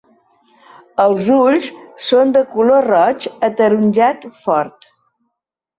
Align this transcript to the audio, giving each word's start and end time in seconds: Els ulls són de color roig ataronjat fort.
Els 1.03 1.29
ulls 1.35 1.69
són 2.07 2.33
de 2.39 2.43
color 2.55 2.89
roig 2.95 3.29
ataronjat 3.51 4.31
fort. 4.45 4.95